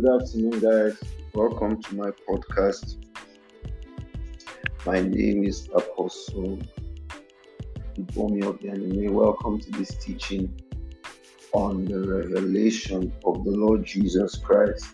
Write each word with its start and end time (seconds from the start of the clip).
Good 0.00 0.22
afternoon, 0.22 0.60
guys. 0.60 0.98
Welcome 1.34 1.82
to 1.82 1.94
my 1.94 2.10
podcast. 2.26 3.04
My 4.86 5.02
name 5.02 5.44
is 5.44 5.68
Apostle 5.74 6.58
Ibomi 7.98 8.46
of. 8.46 9.12
Welcome 9.12 9.60
to 9.60 9.70
this 9.72 9.90
teaching 10.02 10.58
on 11.52 11.84
the 11.84 12.00
revelation 12.00 13.12
of 13.26 13.44
the 13.44 13.50
Lord 13.50 13.84
Jesus 13.84 14.38
Christ. 14.38 14.86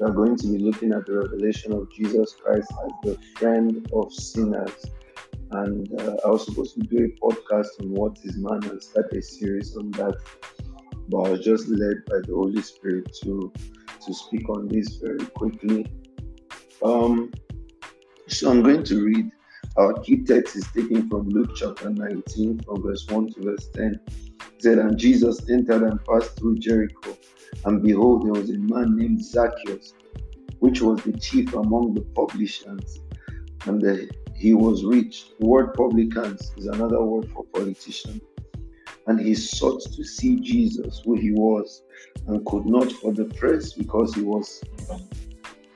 We 0.00 0.06
are 0.06 0.10
going 0.10 0.36
to 0.38 0.48
be 0.48 0.58
looking 0.58 0.92
at 0.92 1.06
the 1.06 1.18
revelation 1.18 1.72
of 1.72 1.88
Jesus 1.92 2.34
Christ 2.42 2.68
as 2.84 2.92
the 3.04 3.18
friend 3.36 3.88
of 3.92 4.12
sinners. 4.12 4.84
And 5.52 5.88
uh, 6.00 6.16
I 6.24 6.30
was 6.30 6.46
supposed 6.46 6.74
to 6.74 6.80
do 6.80 7.04
a 7.04 7.24
podcast 7.24 7.80
on 7.80 7.92
what 7.92 8.18
is 8.24 8.36
man 8.38 8.64
and 8.64 8.82
start 8.82 9.12
a 9.12 9.22
series 9.22 9.76
on 9.76 9.92
that, 9.92 10.16
but 11.08 11.18
I 11.18 11.30
was 11.30 11.44
just 11.44 11.68
led 11.68 12.04
by 12.06 12.16
the 12.26 12.34
Holy 12.34 12.62
Spirit 12.62 13.16
to 13.22 13.52
to 14.06 14.14
speak 14.14 14.48
on 14.48 14.68
this 14.68 14.96
very 14.96 15.24
quickly. 15.26 15.86
Um, 16.82 17.32
so 18.28 18.50
I'm 18.50 18.62
going 18.62 18.84
to 18.84 19.04
read. 19.04 19.30
Our 19.76 19.94
key 20.00 20.22
text 20.24 20.56
is 20.56 20.66
taken 20.72 21.08
from 21.08 21.28
Luke 21.30 21.52
chapter 21.56 21.88
19, 21.88 22.60
from 22.60 22.82
verse 22.82 23.06
1 23.08 23.32
to 23.34 23.42
verse 23.42 23.68
10. 23.74 24.00
It 24.06 24.42
said, 24.58 24.78
And 24.78 24.98
Jesus 24.98 25.48
entered 25.48 25.82
and 25.82 26.04
passed 26.04 26.36
through 26.36 26.58
Jericho. 26.58 27.16
And 27.64 27.82
behold, 27.82 28.26
there 28.26 28.32
was 28.32 28.50
a 28.50 28.58
man 28.58 28.96
named 28.96 29.24
Zacchaeus, 29.24 29.94
which 30.58 30.82
was 30.82 31.02
the 31.04 31.12
chief 31.12 31.54
among 31.54 31.94
the 31.94 32.02
publicans. 32.02 33.00
And 33.66 33.80
the, 33.80 34.10
he 34.34 34.52
was 34.52 34.84
rich. 34.84 35.30
The 35.40 35.46
word 35.46 35.72
publicans 35.74 36.52
is 36.56 36.66
another 36.66 37.02
word 37.02 37.30
for 37.30 37.44
politician 37.44 38.20
and 39.06 39.20
he 39.20 39.34
sought 39.34 39.82
to 39.82 40.04
see 40.04 40.36
Jesus, 40.40 41.02
who 41.04 41.16
he 41.16 41.32
was, 41.32 41.82
and 42.26 42.44
could 42.46 42.66
not 42.66 42.90
for 42.92 43.12
the 43.12 43.24
press 43.36 43.72
because 43.72 44.14
he 44.14 44.22
was 44.22 44.62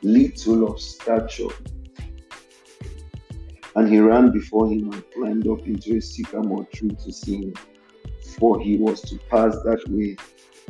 little 0.02 0.70
of 0.70 0.80
stature. 0.80 1.48
And 3.74 3.88
he 3.88 3.98
ran 3.98 4.30
before 4.30 4.70
him 4.70 4.92
and 4.92 5.02
climbed 5.12 5.48
up 5.48 5.66
into 5.66 5.96
a 5.96 6.00
sycamore 6.00 6.64
tree 6.72 6.96
to 7.04 7.12
see 7.12 7.36
him, 7.36 7.54
for 8.38 8.60
he 8.60 8.76
was 8.76 9.00
to 9.02 9.18
pass 9.30 9.54
that 9.64 9.82
way. 9.88 10.16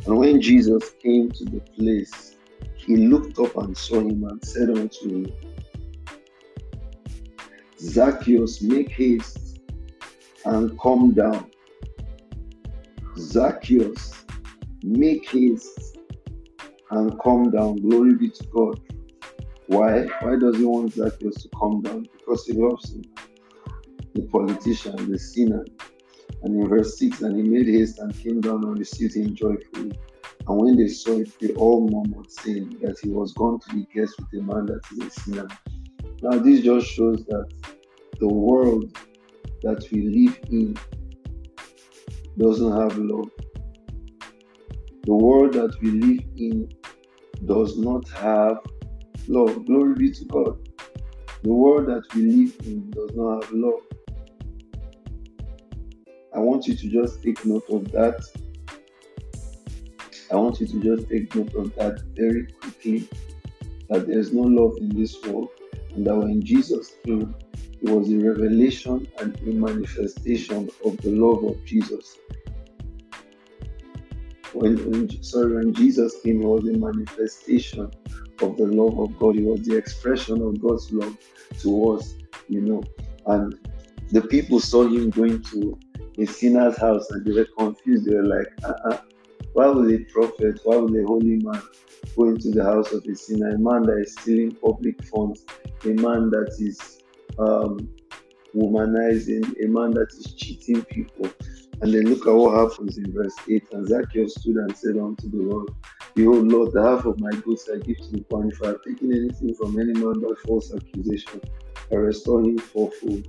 And 0.05 0.17
when 0.17 0.41
Jesus 0.41 0.91
came 1.01 1.31
to 1.31 1.45
the 1.45 1.61
place, 1.77 2.35
he 2.75 2.95
looked 3.07 3.39
up 3.39 3.55
and 3.57 3.77
saw 3.77 3.99
him 3.99 4.23
and 4.23 4.43
said 4.43 4.69
unto 4.69 5.09
him, 5.09 5.33
Zacchaeus, 7.79 8.61
make 8.61 8.89
haste 8.89 9.59
and 10.45 10.79
come 10.79 11.13
down 11.13 11.51
Zacchaeus, 13.37 14.25
make 14.81 15.29
haste 15.29 15.99
and 16.89 17.19
come 17.21 17.51
down. 17.51 17.75
Glory 17.75 18.15
be 18.15 18.31
to 18.31 18.43
God. 18.45 18.79
Why? 19.67 20.05
Why 20.21 20.37
does 20.39 20.57
he 20.57 20.65
want 20.65 20.93
Zacchaeus 20.93 21.43
to 21.43 21.49
come 21.49 21.83
down? 21.83 22.09
Because 22.17 22.47
he 22.47 22.53
loves 22.53 22.91
him. 22.91 23.03
The 24.15 24.23
politician, 24.23 25.11
the 25.11 25.19
sinner. 25.19 25.63
And 26.41 26.59
in 26.59 26.67
verse 26.67 26.97
6, 26.97 27.21
and 27.21 27.35
he 27.35 27.43
made 27.43 27.67
haste 27.67 27.99
and 27.99 28.11
came 28.17 28.41
down 28.41 28.63
and 28.63 28.79
received 28.79 29.15
him 29.15 29.35
joyfully. 29.35 29.91
And 30.47 30.57
when 30.57 30.75
they 30.75 30.87
saw 30.87 31.19
it, 31.19 31.29
they 31.39 31.53
all 31.53 31.87
murmured, 31.87 32.31
saying 32.31 32.79
that 32.81 32.97
he 33.03 33.09
was 33.09 33.33
gone 33.33 33.59
to 33.59 33.75
be 33.75 33.85
guest 33.93 34.15
with 34.17 34.41
a 34.41 34.43
man 34.43 34.65
that 34.65 34.81
is 34.93 35.05
a 35.05 35.21
sinner. 35.21 35.47
Now, 36.23 36.39
this 36.39 36.61
just 36.61 36.87
shows 36.87 37.23
that 37.25 37.47
the 38.19 38.27
world 38.27 38.97
that 39.61 39.87
we 39.91 40.25
live 40.25 40.39
in 40.49 40.75
doesn't 42.37 42.71
have 42.71 42.97
love. 42.97 43.29
The 45.05 45.13
world 45.13 45.53
that 45.53 45.75
we 45.81 45.91
live 45.91 46.25
in 46.35 46.69
does 47.45 47.77
not 47.77 48.07
have 48.09 48.59
love. 49.27 49.65
Glory 49.65 49.95
be 49.95 50.11
to 50.11 50.25
God. 50.25 50.69
The 51.43 51.53
world 51.53 51.87
that 51.87 52.03
we 52.13 52.21
live 52.23 52.55
in 52.65 52.91
does 52.91 53.11
not 53.15 53.43
have 53.43 53.53
love. 53.53 53.81
I 56.35 56.39
want 56.39 56.67
you 56.67 56.75
to 56.75 56.89
just 56.89 57.23
take 57.23 57.43
note 57.45 57.67
of 57.69 57.91
that. 57.91 58.21
I 60.31 60.35
want 60.35 60.59
you 60.59 60.67
to 60.67 60.79
just 60.79 61.09
take 61.09 61.33
note 61.33 61.55
of 61.55 61.73
that 61.75 62.01
very 62.15 62.47
quickly 62.59 63.07
that 63.89 64.07
there's 64.07 64.33
no 64.33 64.41
love 64.41 64.77
in 64.77 64.89
this 64.89 65.15
world, 65.23 65.49
and 65.95 66.05
that 66.05 66.15
when 66.17 66.43
Jesus 66.43 66.93
came, 67.05 67.33
it 67.81 67.89
was 67.89 68.11
a 68.11 68.17
revelation 68.17 69.07
and 69.19 69.37
a 69.41 69.51
manifestation 69.51 70.69
of 70.83 70.97
the 70.97 71.11
love 71.11 71.43
of 71.43 71.63
Jesus. 71.65 72.17
When, 74.53 74.77
when 74.89 75.23
sorry, 75.23 75.55
when 75.55 75.73
Jesus 75.73 76.15
came, 76.23 76.41
it 76.41 76.45
was 76.45 76.67
a 76.67 76.77
manifestation 76.77 77.91
of 78.41 78.57
the 78.57 78.65
love 78.65 78.99
of 78.99 79.17
God. 79.19 79.35
It 79.35 79.43
was 79.43 79.61
the 79.61 79.77
expression 79.77 80.41
of 80.41 80.59
God's 80.61 80.91
love 80.91 81.15
to 81.61 81.91
us, 81.91 82.15
you 82.47 82.61
know. 82.61 82.83
And 83.27 83.55
the 84.11 84.21
people 84.21 84.59
saw 84.59 84.87
him 84.87 85.09
going 85.09 85.43
to 85.43 85.77
a 86.17 86.25
sinner's 86.25 86.77
house 86.77 87.09
and 87.11 87.25
they 87.25 87.33
were 87.33 87.47
confused. 87.57 88.05
They 88.05 88.15
were 88.15 88.23
like, 88.23 88.47
uh-uh, 88.63 88.97
why 89.53 89.67
would 89.67 89.91
a 89.91 90.03
prophet, 90.05 90.59
why 90.63 90.77
would 90.77 90.95
a 90.95 91.05
holy 91.05 91.37
man 91.37 91.61
go 92.15 92.29
into 92.29 92.51
the 92.51 92.63
house 92.63 92.91
of 92.91 93.05
a 93.05 93.15
sinner? 93.15 93.49
A 93.49 93.57
man 93.57 93.83
that 93.83 93.99
is 93.99 94.13
stealing 94.13 94.55
public 94.55 95.03
funds, 95.03 95.45
a 95.83 95.89
man 95.89 96.29
that 96.31 96.55
is 96.59 97.01
um, 97.39 97.89
womanizing, 98.55 99.53
a 99.63 99.67
man 99.67 99.91
that 99.91 100.07
is 100.11 100.33
cheating 100.33 100.83
people. 100.85 101.29
And 101.81 101.93
then 101.93 102.05
look 102.05 102.25
at 102.25 102.33
what 102.33 102.57
happens 102.57 102.97
in 102.97 103.13
verse 103.13 103.35
8. 103.47 103.63
And 103.73 103.87
Zacchaeus 103.87 104.35
stood 104.35 104.55
and 104.55 104.75
said 104.75 104.97
unto 104.97 105.29
the 105.29 105.37
Lord, 105.37 105.69
Behold, 106.15 106.51
Lord, 106.51 106.73
the 106.73 106.81
half 106.81 107.05
of 107.05 107.19
my 107.19 107.31
goods 107.41 107.69
I 107.71 107.77
give 107.77 107.97
to 107.97 108.11
the 108.11 108.21
poor. 108.29 108.47
If 108.47 108.63
I 108.63 108.67
have 108.67 108.83
taken 108.83 109.13
anything 109.13 109.53
from 109.53 109.79
any 109.79 109.93
man 109.93 110.19
by 110.19 110.33
false 110.45 110.73
accusation, 110.73 111.41
I 111.91 111.95
restore 111.95 112.41
him 112.41 112.57
fourfold. 112.57 113.27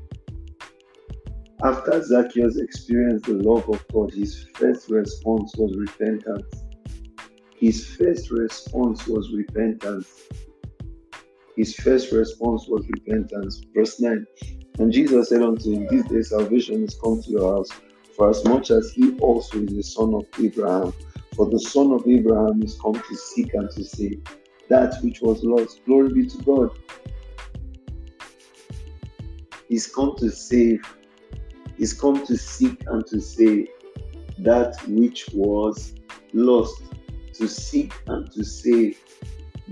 After 1.62 2.02
Zacchaeus 2.02 2.56
experienced 2.56 3.26
the 3.26 3.34
love 3.34 3.68
of 3.68 3.84
God, 3.92 4.14
his 4.14 4.46
first 4.54 4.88
response 4.88 5.54
was 5.56 5.76
repentance. 5.76 6.64
His 7.56 7.84
first 7.84 8.30
response 8.30 9.06
was 9.06 9.32
repentance 9.34 10.28
his 11.58 11.74
first 11.74 12.12
response 12.12 12.68
was 12.68 12.86
repentance. 12.88 13.60
Verse 13.74 14.00
9 14.00 14.24
And 14.78 14.92
Jesus 14.92 15.28
said 15.28 15.42
unto 15.42 15.72
him, 15.72 15.88
This 15.90 16.06
day 16.06 16.22
salvation 16.22 16.84
is 16.84 16.96
come 17.02 17.20
to 17.20 17.30
your 17.30 17.56
house, 17.56 17.70
for 18.16 18.30
as 18.30 18.44
much 18.44 18.70
as 18.70 18.92
he 18.92 19.18
also 19.18 19.58
is 19.58 19.74
the 19.74 19.82
son 19.82 20.14
of 20.14 20.24
Abraham. 20.40 20.92
For 21.34 21.50
the 21.50 21.58
son 21.58 21.90
of 21.90 22.06
Abraham 22.06 22.62
is 22.62 22.78
come 22.80 22.94
to 22.94 23.16
seek 23.16 23.54
and 23.54 23.68
to 23.72 23.84
save 23.84 24.22
that 24.68 25.02
which 25.02 25.20
was 25.20 25.42
lost. 25.42 25.84
Glory 25.84 26.14
be 26.14 26.26
to 26.28 26.38
God. 26.44 26.70
He's 29.68 29.88
come 29.88 30.14
to 30.18 30.30
save, 30.30 30.80
he's 31.76 31.92
come 31.92 32.24
to 32.24 32.36
seek 32.36 32.80
and 32.86 33.04
to 33.08 33.20
save 33.20 33.66
that 34.38 34.76
which 34.86 35.28
was 35.34 35.94
lost. 36.32 36.82
To 37.34 37.48
seek 37.48 37.92
and 38.06 38.30
to 38.32 38.44
save 38.44 38.98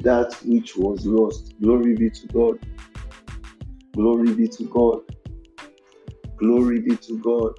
that 0.02 0.36
which 0.44 0.76
was 0.76 1.06
lost. 1.06 1.54
Glory 1.60 1.94
be 1.94 2.10
to 2.10 2.26
God. 2.28 2.58
Glory 3.94 4.34
be 4.34 4.48
to 4.48 4.64
God. 4.64 5.00
Glory 6.36 6.80
be 6.80 6.96
to 6.96 7.18
God. 7.20 7.52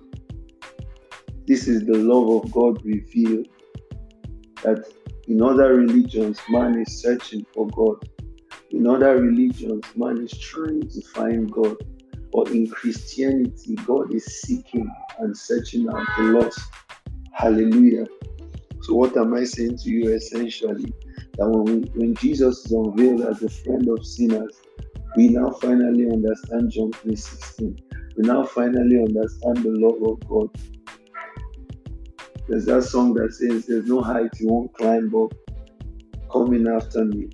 This 1.47 1.67
is 1.67 1.85
the 1.85 1.97
love 1.97 2.43
of 2.43 2.51
God 2.51 2.83
revealed. 2.83 3.47
That 4.63 4.85
in 5.27 5.41
other 5.41 5.75
religions, 5.75 6.39
man 6.49 6.79
is 6.79 7.01
searching 7.01 7.45
for 7.53 7.67
God. 7.69 8.07
In 8.71 8.85
other 8.85 9.17
religions, 9.17 9.85
man 9.95 10.23
is 10.23 10.37
trying 10.37 10.87
to 10.89 11.01
find 11.13 11.51
God. 11.51 11.77
But 12.31 12.49
in 12.49 12.69
Christianity, 12.69 13.75
God 13.85 14.13
is 14.13 14.25
seeking 14.41 14.89
and 15.19 15.35
searching 15.35 15.87
out 15.89 16.05
the 16.17 16.23
lost. 16.23 16.59
Hallelujah. 17.33 18.05
So, 18.81 18.93
what 18.93 19.15
am 19.17 19.33
I 19.33 19.43
saying 19.45 19.77
to 19.79 19.89
you 19.89 20.13
essentially? 20.13 20.93
That 21.37 21.49
when, 21.49 21.63
we, 21.65 21.89
when 21.95 22.15
Jesus 22.15 22.65
is 22.65 22.71
unveiled 22.71 23.21
as 23.21 23.39
the 23.39 23.49
friend 23.49 23.87
of 23.89 24.05
sinners, 24.05 24.59
we 25.15 25.29
now 25.29 25.51
finally 25.51 26.09
understand 26.11 26.71
John 26.71 26.91
3.16. 26.91 27.79
We 28.17 28.23
now 28.23 28.43
finally 28.43 28.97
understand 28.97 29.57
the 29.57 29.71
love 29.71 30.01
of 30.03 30.27
God. 30.27 30.49
There's 32.47 32.65
that 32.65 32.83
song 32.83 33.13
that 33.15 33.33
says, 33.33 33.65
There's 33.65 33.87
no 33.87 34.01
height 34.01 34.31
you 34.39 34.47
won't 34.47 34.73
climb 34.73 35.13
up 35.15 35.33
coming 36.31 36.67
after 36.67 37.05
me. 37.05 37.29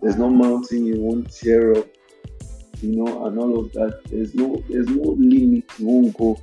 There's 0.00 0.16
no 0.16 0.28
mountain 0.30 0.84
you 0.84 1.00
won't 1.00 1.34
tear 1.34 1.76
up, 1.76 1.86
you 2.80 2.96
know, 2.96 3.26
and 3.26 3.38
all 3.38 3.58
of 3.58 3.72
that. 3.72 4.02
There's 4.10 4.34
no 4.34 4.62
there's 4.68 4.88
no 4.88 5.02
limit 5.18 5.64
you 5.78 5.86
won't 5.86 6.16
go, 6.16 6.36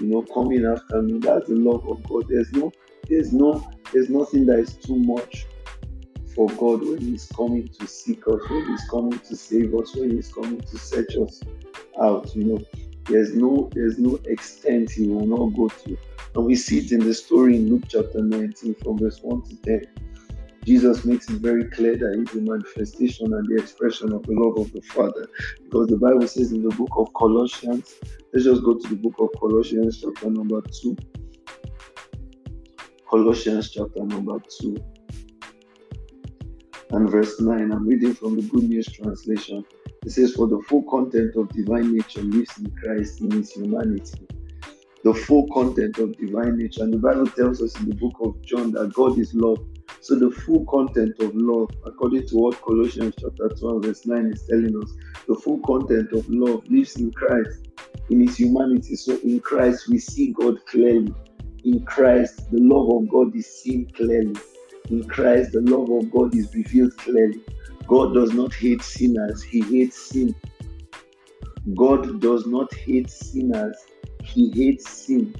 you 0.00 0.06
know, 0.06 0.22
coming 0.22 0.64
after 0.64 1.02
me. 1.02 1.18
That's 1.18 1.48
the 1.48 1.56
love 1.56 1.86
of 1.88 2.02
God. 2.04 2.26
There's 2.28 2.50
no 2.52 2.72
there's 3.08 3.32
no 3.32 3.70
there's 3.92 4.08
nothing 4.08 4.46
that 4.46 4.58
is 4.60 4.74
too 4.74 4.96
much 4.96 5.46
for 6.36 6.48
God 6.50 6.86
when 6.86 6.98
He's 7.00 7.26
coming 7.34 7.66
to 7.66 7.86
seek 7.88 8.28
us, 8.28 8.42
when 8.48 8.66
He's 8.66 8.88
coming 8.90 9.18
to 9.18 9.34
save 9.34 9.74
us, 9.74 9.96
when 9.96 10.10
He's 10.10 10.32
coming 10.32 10.60
to 10.60 10.78
search 10.78 11.16
us 11.16 11.40
out. 12.00 12.36
You 12.36 12.44
know, 12.44 12.64
there's 13.06 13.34
no 13.34 13.70
there's 13.72 13.98
no 13.98 14.20
extent 14.26 14.92
He 14.92 15.08
will 15.08 15.26
not 15.26 15.56
go 15.56 15.68
to. 15.68 15.98
And 16.34 16.44
we 16.44 16.54
see 16.54 16.80
it 16.80 16.92
in 16.92 17.00
the 17.00 17.14
story 17.14 17.56
in 17.56 17.70
Luke 17.70 17.84
chapter 17.88 18.22
19 18.22 18.74
from 18.74 18.98
verse 18.98 19.20
1 19.22 19.42
to 19.48 19.56
10. 19.62 19.86
Jesus 20.66 21.04
makes 21.04 21.30
it 21.30 21.40
very 21.40 21.64
clear 21.70 21.96
that 21.96 22.16
he's 22.18 22.34
the 22.34 22.42
manifestation 22.42 23.32
and 23.32 23.46
the 23.48 23.62
expression 23.62 24.12
of 24.12 24.24
the 24.24 24.34
love 24.34 24.58
of 24.58 24.70
the 24.72 24.82
Father. 24.82 25.28
Because 25.64 25.86
the 25.86 25.96
Bible 25.96 26.26
says 26.26 26.52
in 26.52 26.68
the 26.68 26.74
book 26.74 26.90
of 26.96 27.14
Colossians, 27.14 27.94
let's 28.34 28.44
just 28.44 28.64
go 28.64 28.74
to 28.74 28.88
the 28.88 28.96
book 28.96 29.14
of 29.20 29.30
Colossians, 29.40 30.02
chapter 30.02 30.28
number 30.28 30.60
2. 30.60 30.96
Colossians, 33.08 33.70
chapter 33.70 34.04
number 34.04 34.38
2 34.60 34.95
and 36.96 37.10
verse 37.10 37.38
9. 37.38 37.72
I'm 37.72 37.86
reading 37.86 38.14
from 38.14 38.36
the 38.36 38.42
Good 38.48 38.64
News 38.64 38.86
Translation. 38.86 39.62
It 40.06 40.10
says, 40.12 40.32
For 40.32 40.46
the 40.46 40.62
full 40.66 40.82
content 40.84 41.36
of 41.36 41.52
divine 41.52 41.94
nature 41.94 42.22
lives 42.22 42.56
in 42.56 42.70
Christ 42.82 43.20
in 43.20 43.30
his 43.32 43.52
humanity. 43.52 44.26
The 45.04 45.12
full 45.12 45.46
content 45.52 45.98
of 45.98 46.16
divine 46.16 46.56
nature. 46.56 46.84
And 46.84 46.94
the 46.94 46.98
Bible 46.98 47.26
tells 47.26 47.60
us 47.60 47.78
in 47.78 47.90
the 47.90 47.94
book 47.96 48.14
of 48.22 48.42
John 48.46 48.72
that 48.72 48.94
God 48.94 49.18
is 49.18 49.34
love. 49.34 49.58
So 50.00 50.14
the 50.14 50.30
full 50.30 50.64
content 50.64 51.20
of 51.20 51.32
love, 51.34 51.68
according 51.84 52.28
to 52.28 52.36
what 52.36 52.62
Colossians 52.62 53.14
chapter 53.20 53.50
12, 53.60 53.84
verse 53.84 54.06
9 54.06 54.26
is 54.32 54.46
telling 54.48 54.74
us, 54.82 54.90
the 55.28 55.34
full 55.34 55.58
content 55.66 56.12
of 56.12 56.24
love 56.30 56.64
lives 56.70 56.96
in 56.96 57.12
Christ, 57.12 57.66
in 58.08 58.26
his 58.26 58.38
humanity. 58.38 58.96
So 58.96 59.18
in 59.18 59.40
Christ 59.40 59.88
we 59.88 59.98
see 59.98 60.32
God 60.32 60.64
clearly. 60.64 61.14
In 61.64 61.84
Christ, 61.84 62.50
the 62.50 62.60
love 62.60 62.88
of 62.90 63.08
God 63.10 63.36
is 63.36 63.46
seen 63.46 63.86
clearly. 63.94 64.34
In 64.88 65.04
Christ, 65.08 65.52
the 65.52 65.60
love 65.62 65.90
of 65.90 66.10
God 66.10 66.34
is 66.34 66.54
revealed 66.54 66.96
clearly. 66.96 67.40
God 67.86 68.14
does 68.14 68.32
not 68.32 68.54
hate 68.54 68.82
sinners, 68.82 69.42
He 69.42 69.60
hates 69.62 70.10
sin. 70.10 70.34
God 71.74 72.20
does 72.20 72.46
not 72.46 72.72
hate 72.74 73.10
sinners, 73.10 73.76
He 74.22 74.50
hates 74.52 74.88
sin. 74.88 75.34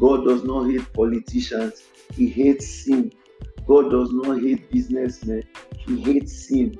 God 0.00 0.24
does 0.24 0.44
not 0.44 0.70
hate 0.70 0.92
politicians, 0.92 1.82
He 2.12 2.28
hates 2.28 2.84
sin. 2.84 3.12
God 3.66 3.90
does 3.90 4.10
not 4.12 4.40
hate 4.40 4.70
businessmen, 4.70 5.42
He 5.76 6.00
hates 6.00 6.48
sin. 6.48 6.78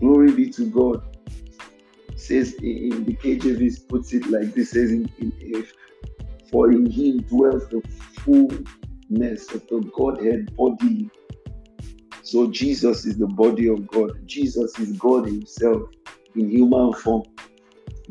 Glory 0.00 0.32
be 0.32 0.50
to 0.50 0.66
God. 0.66 1.02
Says 2.16 2.54
in 2.62 3.04
the 3.04 3.14
KJV 3.14 3.88
puts 3.88 4.12
it 4.12 4.26
like 4.26 4.52
this 4.52 4.72
says 4.72 4.90
in, 4.90 5.10
in 5.18 5.32
if 5.38 5.72
for 6.50 6.70
in 6.70 6.90
him 6.90 7.18
dwells 7.22 7.68
the 7.68 7.80
full 8.20 8.50
fullness 9.08 9.52
of 9.52 9.66
the 9.68 9.90
Godhead 9.96 10.54
body. 10.56 11.10
So 12.22 12.50
Jesus 12.50 13.06
is 13.06 13.18
the 13.18 13.26
body 13.26 13.68
of 13.68 13.86
God. 13.88 14.10
Jesus 14.26 14.78
is 14.78 14.92
God 14.92 15.26
Himself 15.26 15.82
in 16.34 16.50
human 16.50 16.92
form. 16.92 17.22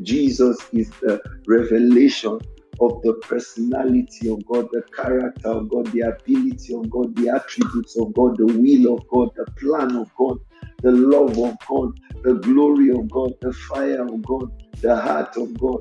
Jesus 0.02 0.58
is 0.72 0.90
the 1.00 1.20
revelation 1.46 2.38
of 2.80 3.02
the 3.02 3.14
personality 3.28 4.28
of 4.30 4.44
God, 4.46 4.68
the 4.72 4.82
character 4.94 5.48
of 5.50 5.68
God, 5.68 5.86
the 5.92 6.00
ability 6.00 6.74
of 6.74 6.88
God, 6.90 7.14
the 7.16 7.28
attributes 7.28 7.96
of 7.98 8.12
God, 8.14 8.36
the 8.38 8.46
will 8.46 8.94
of 8.94 9.02
God, 9.08 9.30
the 9.36 9.46
plan 9.60 9.96
of 9.96 10.08
God, 10.16 10.38
the 10.82 10.92
love 10.92 11.38
of 11.38 11.56
God, 11.68 11.90
the 12.22 12.34
glory 12.34 12.90
of 12.90 13.10
God, 13.10 13.32
the 13.42 13.52
fire 13.52 14.02
of 14.02 14.24
God, 14.24 14.48
the 14.82 14.96
heart 14.96 15.36
of 15.36 15.58
God, 15.58 15.80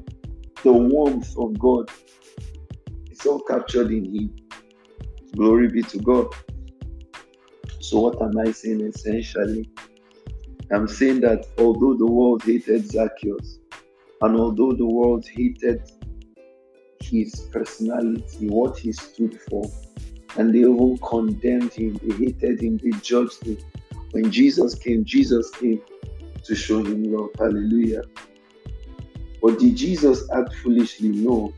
the 0.63 0.73
warmth 0.73 1.31
of 1.37 1.57
God. 1.59 1.85
It's 3.11 3.25
all 3.27 3.41
captured 3.41 3.91
in 3.91 4.05
Him. 4.15 4.35
Glory 5.37 5.67
be 5.67 5.83
to 5.83 5.99
God. 5.99 6.33
So, 7.79 7.99
what 7.99 8.21
am 8.21 8.37
I 8.39 8.51
saying 8.51 8.81
essentially? 8.81 9.69
I'm 10.71 10.87
saying 10.87 11.21
that 11.21 11.45
although 11.59 11.93
the 11.93 12.07
world 12.07 12.43
hated 12.43 12.89
Zacchaeus, 12.89 13.59
and 14.21 14.35
although 14.35 14.73
the 14.73 14.85
world 14.85 15.27
hated 15.27 15.81
his 16.99 17.47
personality, 17.51 18.49
what 18.49 18.79
he 18.79 18.91
stood 18.91 19.39
for, 19.41 19.63
and 20.37 20.53
they 20.53 20.59
even 20.59 20.97
condemned 21.07 21.71
him, 21.71 21.99
they 22.03 22.15
hated 22.15 22.61
him, 22.61 22.77
they 22.77 22.97
judged 22.99 23.45
him. 23.45 23.57
When 24.11 24.31
Jesus 24.31 24.73
came, 24.73 25.05
Jesus 25.05 25.51
came 25.51 25.81
to 26.43 26.55
show 26.55 26.79
him 26.83 27.03
love. 27.03 27.29
Hallelujah. 27.37 28.01
But 29.41 29.59
did 29.59 29.77
Jesus 29.77 30.27
act 30.33 30.55
foolishly? 30.55 31.09
No. 31.09 31.53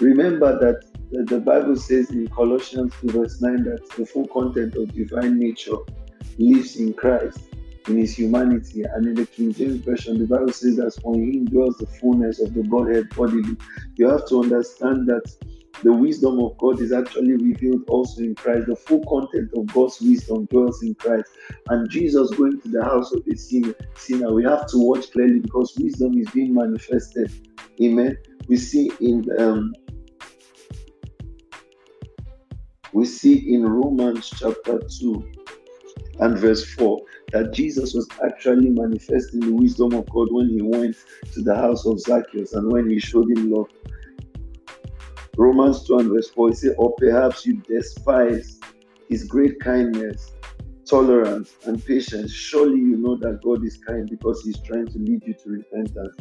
Remember 0.00 0.58
that 0.58 0.91
the 1.12 1.40
Bible 1.40 1.76
says 1.76 2.10
in 2.10 2.26
Colossians 2.28 2.94
2, 3.02 3.08
verse 3.08 3.40
9, 3.40 3.64
that 3.64 3.88
the 3.96 4.06
full 4.06 4.26
content 4.28 4.74
of 4.76 4.94
divine 4.94 5.38
nature 5.38 5.76
lives 6.38 6.76
in 6.76 6.94
Christ, 6.94 7.38
in 7.86 7.98
his 7.98 8.16
humanity. 8.16 8.82
And 8.82 9.06
in 9.06 9.14
the 9.14 9.26
King 9.26 9.52
James 9.52 9.84
Version, 9.84 10.18
the 10.18 10.26
Bible 10.26 10.52
says 10.52 10.76
that 10.76 10.96
on 11.04 11.14
him 11.14 11.44
dwells 11.44 11.76
the 11.76 11.86
fullness 11.86 12.40
of 12.40 12.54
the 12.54 12.62
Godhead 12.62 13.10
bodily. 13.10 13.56
You 13.96 14.08
have 14.08 14.26
to 14.28 14.42
understand 14.42 15.06
that 15.08 15.30
the 15.82 15.92
wisdom 15.92 16.38
of 16.40 16.56
God 16.58 16.80
is 16.80 16.92
actually 16.92 17.32
revealed 17.32 17.82
also 17.88 18.22
in 18.22 18.34
Christ. 18.34 18.68
The 18.68 18.76
full 18.76 19.04
content 19.04 19.50
of 19.54 19.66
God's 19.66 20.00
wisdom 20.00 20.46
dwells 20.46 20.82
in 20.82 20.94
Christ. 20.94 21.28
And 21.68 21.90
Jesus 21.90 22.30
going 22.30 22.60
to 22.62 22.68
the 22.68 22.84
house 22.84 23.12
of 23.12 23.22
a 23.26 23.36
sinner, 23.36 24.32
we 24.32 24.44
have 24.44 24.66
to 24.68 24.78
watch 24.78 25.10
clearly 25.10 25.40
because 25.40 25.76
wisdom 25.78 26.16
is 26.18 26.30
being 26.30 26.54
manifested. 26.54 27.32
Amen. 27.82 28.16
We 28.48 28.56
see 28.56 28.92
in 29.00 29.26
um, 29.38 29.74
we 32.92 33.06
see 33.06 33.54
in 33.54 33.64
Romans 33.64 34.30
chapter 34.30 34.80
2 35.00 35.32
and 36.20 36.38
verse 36.38 36.64
4 36.74 37.00
that 37.32 37.52
Jesus 37.52 37.94
was 37.94 38.06
actually 38.24 38.68
manifesting 38.68 39.40
the 39.40 39.52
wisdom 39.52 39.94
of 39.94 40.08
God 40.10 40.28
when 40.30 40.48
he 40.50 40.60
went 40.60 40.96
to 41.32 41.42
the 41.42 41.54
house 41.54 41.86
of 41.86 42.00
Zacchaeus 42.00 42.52
and 42.52 42.70
when 42.70 42.88
he 42.88 42.98
showed 42.98 43.30
him 43.30 43.50
love. 43.50 43.68
Romans 45.38 45.86
2 45.86 45.98
and 45.98 46.10
verse 46.10 46.28
4, 46.30 46.48
he 46.50 46.54
said, 46.54 46.74
Or 46.76 46.94
perhaps 46.98 47.46
you 47.46 47.56
despise 47.66 48.60
his 49.08 49.24
great 49.24 49.58
kindness, 49.60 50.32
tolerance, 50.84 51.54
and 51.64 51.82
patience. 51.84 52.30
Surely 52.30 52.78
you 52.78 52.98
know 52.98 53.16
that 53.16 53.40
God 53.42 53.64
is 53.64 53.78
kind 53.78 54.08
because 54.08 54.42
he's 54.42 54.60
trying 54.60 54.88
to 54.88 54.98
lead 54.98 55.22
you 55.26 55.32
to 55.32 55.48
repentance. 55.48 56.16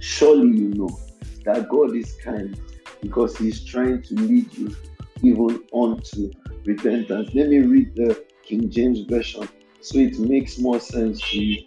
Surely 0.00 0.48
you 0.48 0.74
know 0.74 1.00
that 1.46 1.70
God 1.70 1.96
is 1.96 2.14
kind 2.22 2.60
because 3.00 3.36
he's 3.38 3.64
trying 3.64 4.02
to 4.02 4.14
lead 4.14 4.52
you 4.52 4.76
even 5.22 5.62
unto 5.74 6.30
repentance. 6.64 7.30
Let 7.34 7.48
me 7.48 7.58
read 7.60 7.94
the 7.94 8.24
King 8.42 8.70
James 8.70 9.00
Version 9.00 9.48
so 9.80 9.98
it 9.98 10.18
makes 10.18 10.58
more 10.58 10.78
sense 10.78 11.20
to 11.30 11.38
you. 11.38 11.64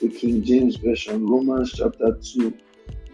The 0.00 0.08
King 0.08 0.42
James 0.42 0.76
Version, 0.76 1.26
Romans 1.26 1.72
chapter 1.72 2.18
2 2.20 2.52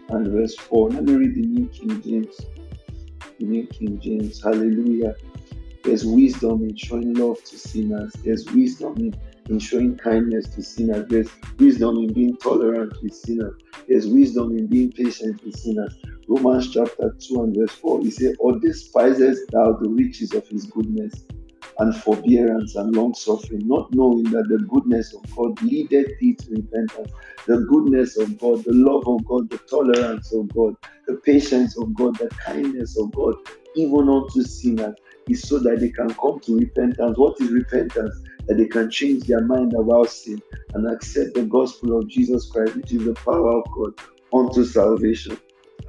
and 0.09 0.27
verse 0.27 0.55
4. 0.55 0.89
Let 0.89 1.03
me 1.03 1.13
read 1.13 1.35
the 1.35 1.41
New 1.41 1.67
King 1.67 2.01
James. 2.01 2.37
The 3.39 3.45
New 3.45 3.67
King 3.67 3.99
James. 3.99 4.41
Hallelujah. 4.41 5.15
There's 5.83 6.03
wisdom 6.05 6.63
in 6.63 6.75
showing 6.75 7.13
love 7.13 7.43
to 7.43 7.57
sinners. 7.57 8.13
There's 8.25 8.45
wisdom 8.51 8.97
in, 8.97 9.15
in 9.49 9.59
showing 9.59 9.97
kindness 9.97 10.47
to 10.55 10.61
sinners. 10.61 11.07
There's 11.09 11.29
wisdom 11.57 11.97
in 11.97 12.13
being 12.13 12.37
tolerant 12.37 12.93
with 13.01 13.13
sinners. 13.13 13.53
There's 13.87 14.07
wisdom 14.07 14.57
in 14.57 14.67
being 14.67 14.91
patient 14.91 15.43
with 15.43 15.57
sinners. 15.57 15.95
Romans 16.27 16.71
chapter 16.73 17.15
2 17.19 17.43
and 17.43 17.55
verse 17.57 17.73
4, 17.75 18.01
he 18.01 18.11
said, 18.11 18.35
Or 18.39 18.59
despisest 18.59 19.51
thou 19.51 19.73
the 19.73 19.89
riches 19.89 20.33
of 20.33 20.47
his 20.47 20.65
goodness 20.65 21.25
and 21.79 21.95
forbearance 21.95 22.75
and 22.75 22.95
long 22.95 23.13
suffering, 23.13 23.67
not 23.67 23.91
knowing 23.93 24.23
that 24.25 24.47
the 24.49 24.59
goodness 24.69 25.13
of 25.13 25.23
God 25.35 25.61
leadeth 25.63 26.07
thee 26.19 26.35
to 26.35 26.51
repentance. 26.51 27.11
The 27.47 27.65
goodness 27.69 28.17
of 28.17 28.37
God, 28.39 28.63
the 28.63 28.73
love 28.73 29.07
of 29.07 29.25
God, 29.25 29.49
the 29.49 29.57
tolerance 29.57 30.31
of 30.33 30.53
God, 30.53 30.75
the 31.07 31.15
patience 31.25 31.77
of 31.77 31.93
God, 31.95 32.17
the 32.17 32.29
kindness 32.45 32.97
of 32.97 33.11
God, 33.13 33.35
even 33.75 34.09
unto 34.09 34.43
sinners, 34.43 34.95
is 35.27 35.41
so 35.47 35.59
that 35.59 35.79
they 35.79 35.89
can 35.89 36.13
come 36.13 36.39
to 36.41 36.57
repentance. 36.59 37.17
What 37.17 37.39
is 37.41 37.51
repentance? 37.51 38.15
That 38.47 38.57
they 38.57 38.65
can 38.65 38.89
change 38.89 39.23
their 39.23 39.41
mind 39.41 39.73
about 39.73 40.09
sin 40.09 40.41
and 40.73 40.91
accept 40.91 41.35
the 41.35 41.43
gospel 41.43 41.99
of 41.99 42.07
Jesus 42.07 42.49
Christ, 42.51 42.75
which 42.75 42.91
is 42.93 43.05
the 43.05 43.13
power 43.13 43.59
of 43.59 43.65
God 43.75 43.93
unto 44.33 44.65
salvation. 44.65 45.37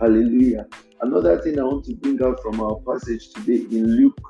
Hallelujah. 0.01 0.67
Another 1.01 1.41
thing 1.41 1.59
I 1.59 1.65
want 1.65 1.85
to 1.87 1.95
bring 1.97 2.23
out 2.23 2.41
from 2.43 2.61
our 2.61 2.77
passage 2.87 3.31
today 3.31 3.67
in 3.75 3.97
Luke 3.97 4.21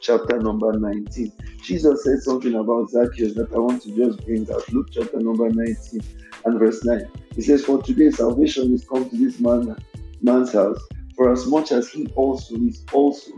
chapter 0.00 0.38
number 0.40 0.72
19. 0.72 1.32
Jesus 1.62 2.04
said 2.04 2.20
something 2.20 2.54
about 2.54 2.90
Zacchaeus 2.90 3.34
that 3.34 3.52
I 3.54 3.58
want 3.58 3.82
to 3.82 3.96
just 3.96 4.24
bring 4.24 4.46
out. 4.50 4.62
Luke 4.72 4.88
chapter 4.90 5.20
number 5.20 5.48
19 5.50 6.00
and 6.44 6.58
verse 6.58 6.84
9. 6.84 7.02
He 7.36 7.42
says, 7.42 7.64
For 7.64 7.82
today 7.82 8.10
salvation 8.10 8.72
is 8.72 8.86
come 8.88 9.08
to 9.08 9.16
this 9.16 9.40
man, 9.40 9.76
man's 10.20 10.52
house, 10.52 10.80
for 11.16 11.32
as 11.32 11.46
much 11.46 11.72
as 11.72 11.90
he 11.90 12.08
also 12.14 12.56
is 12.56 12.84
also 12.92 13.32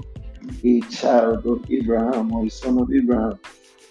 a 0.64 0.80
child 0.82 1.46
of 1.46 1.64
Abraham 1.70 2.32
or 2.32 2.46
a 2.46 2.50
son 2.50 2.78
of 2.78 2.92
Abraham. 2.92 3.38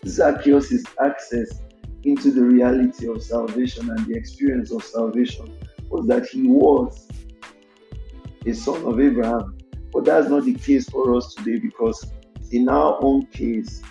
Zacchaeus' 0.06 0.84
access 1.00 1.62
into 2.04 2.32
the 2.32 2.42
reality 2.42 3.08
of 3.08 3.22
salvation 3.22 3.90
and 3.90 4.06
the 4.08 4.16
experience 4.16 4.72
of 4.72 4.84
salvation 4.84 5.58
was 5.90 6.08
that 6.08 6.26
he 6.26 6.44
was 6.44 7.08
a 8.46 8.54
son 8.54 8.84
of 8.86 9.00
Abraham. 9.00 9.58
But 9.94 10.06
that's 10.06 10.30
not 10.30 10.46
the 10.46 10.56
case 10.56 10.90
for 10.90 11.16
us 11.16 11.36
today 11.36 11.60
because 11.60 12.12
in 12.52 12.70
our 12.70 12.98
own 13.02 13.26
case, 13.28 13.82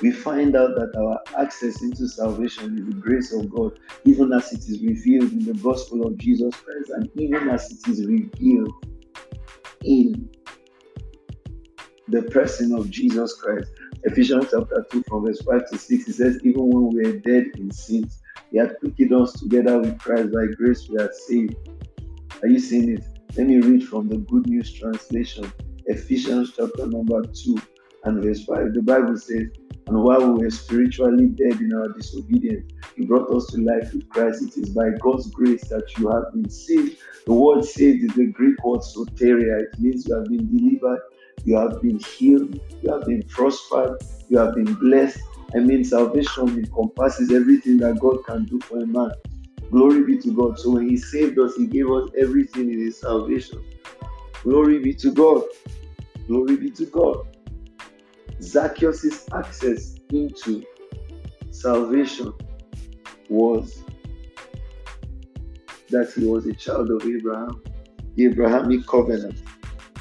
we 0.00 0.10
find 0.10 0.56
out 0.56 0.74
that 0.74 0.92
our 0.96 1.42
access 1.42 1.82
into 1.82 2.08
salvation 2.08 2.78
is 2.78 2.86
the 2.86 3.00
grace 3.00 3.32
of 3.32 3.50
God, 3.50 3.78
even 4.04 4.32
as 4.32 4.52
it 4.52 4.60
is 4.60 4.82
revealed 4.82 5.32
in 5.32 5.44
the 5.44 5.54
gospel 5.54 6.06
of 6.06 6.16
Jesus 6.18 6.54
Christ, 6.54 6.90
and 6.90 7.08
even 7.14 7.48
as 7.48 7.70
it 7.70 7.88
is 7.88 8.04
revealed 8.04 8.72
in 9.84 10.28
the 12.08 12.22
person 12.22 12.74
of 12.74 12.90
Jesus 12.90 13.34
Christ. 13.34 13.70
Ephesians 14.06 14.48
chapter 14.50 14.84
2, 14.90 15.02
from 15.08 15.24
verse 15.24 15.40
5 15.40 15.70
to 15.70 15.78
6, 15.78 16.08
it 16.08 16.12
says, 16.12 16.38
Even 16.44 16.68
when 16.68 16.88
we 16.88 17.04
were 17.04 17.18
dead 17.18 17.46
in 17.56 17.70
sins, 17.70 18.20
He 18.50 18.58
had 18.58 18.76
quickened 18.78 19.14
us 19.14 19.32
together 19.32 19.78
with 19.78 19.98
Christ. 19.98 20.30
By 20.30 20.46
grace 20.56 20.86
we 20.88 20.98
are 20.98 21.10
saved. 21.26 21.56
Are 22.42 22.48
you 22.48 22.58
seeing 22.58 22.90
it? 22.90 23.04
Let 23.36 23.46
me 23.46 23.60
read 23.60 23.88
from 23.88 24.08
the 24.08 24.18
Good 24.18 24.46
News 24.46 24.72
Translation, 24.72 25.50
Ephesians 25.86 26.52
chapter 26.54 26.86
number 26.86 27.22
2 27.22 27.58
and 28.04 28.22
verse 28.22 28.44
5. 28.44 28.74
The 28.74 28.82
Bible 28.82 29.16
says, 29.16 29.46
And 29.86 30.02
while 30.02 30.32
we 30.32 30.44
were 30.44 30.50
spiritually 30.50 31.28
dead 31.28 31.60
in 31.60 31.72
our 31.72 31.88
disobedience, 31.88 32.70
He 32.96 33.06
brought 33.06 33.34
us 33.34 33.46
to 33.52 33.62
life 33.62 33.94
with 33.94 34.08
Christ. 34.10 34.42
It 34.42 34.60
is 34.60 34.68
by 34.70 34.90
God's 35.00 35.30
grace 35.30 35.66
that 35.68 35.90
you 35.96 36.10
have 36.10 36.32
been 36.34 36.50
saved. 36.50 36.98
The 37.24 37.32
word 37.32 37.64
saved 37.64 38.04
is 38.04 38.14
the 38.14 38.26
Greek 38.26 38.62
word 38.62 38.80
soteria. 38.80 39.62
It 39.62 39.80
means 39.80 40.06
you 40.06 40.14
have 40.14 40.26
been 40.26 40.54
delivered, 40.54 41.00
you 41.42 41.56
have 41.56 41.80
been 41.82 41.98
healed, 41.98 42.50
you 42.80 42.92
have 42.92 43.06
been 43.06 43.24
prospered, 43.28 43.96
you 44.28 44.38
have 44.38 44.54
been 44.54 44.74
blessed. 44.74 45.18
I 45.54 45.60
mean, 45.60 45.84
salvation 45.84 46.48
encompasses 46.58 47.32
everything 47.32 47.78
that 47.80 47.98
God 48.00 48.18
can 48.26 48.46
do 48.46 48.60
for 48.68 48.82
a 48.82 48.86
man. 48.86 49.12
Glory 49.72 50.04
be 50.04 50.18
to 50.20 50.32
God. 50.34 50.58
So 50.58 50.72
when 50.72 50.88
He 50.88 50.96
saved 50.96 51.38
us, 51.38 51.54
He 51.56 51.66
gave 51.66 51.90
us 51.90 52.08
everything 52.20 52.70
in 52.70 52.80
His 52.80 53.00
salvation. 53.00 53.58
Glory 54.44 54.80
be 54.80 54.94
to 54.96 55.12
God. 55.12 55.42
Glory 56.28 56.56
be 56.56 56.70
to 56.72 56.86
God. 56.86 57.16
Zacchaeus' 58.42 59.28
access 59.34 59.98
into 60.12 60.64
salvation 61.50 62.32
was 63.28 63.84
that 65.90 66.12
he 66.14 66.24
was 66.26 66.46
a 66.46 66.54
child 66.54 66.90
of 66.90 67.02
Abraham, 67.06 67.62
the 68.16 68.26
Abrahamic 68.26 68.86
covenant. 68.86 69.40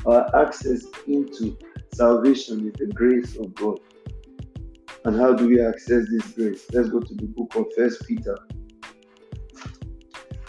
Our 0.05 0.36
access 0.36 0.86
into 1.07 1.57
salvation 1.93 2.67
is 2.67 2.74
the 2.74 2.91
grace 2.93 3.38
of 3.38 3.53
God. 3.55 3.79
And 5.05 5.19
how 5.19 5.33
do 5.33 5.48
we 5.48 5.63
access 5.65 6.05
this 6.10 6.31
grace? 6.31 6.65
Let's 6.72 6.89
go 6.89 7.00
to 7.00 7.13
the 7.13 7.27
book 7.27 7.55
of 7.55 7.65
First 7.75 8.05
Peter. 8.07 8.38